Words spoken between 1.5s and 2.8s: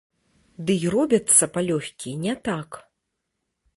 палёгкі не так.